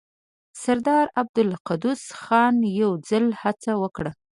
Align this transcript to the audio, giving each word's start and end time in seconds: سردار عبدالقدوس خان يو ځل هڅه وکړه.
سردار 0.63 1.05
عبدالقدوس 1.21 2.01
خان 2.21 2.55
يو 2.79 2.91
ځل 3.09 3.25
هڅه 3.41 3.71
وکړه. 3.81 4.11